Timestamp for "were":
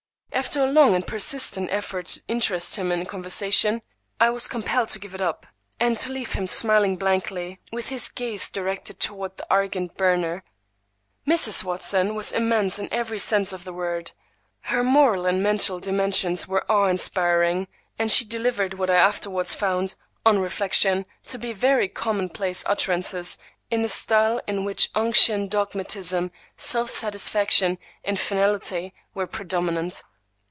16.47-16.65, 29.13-29.27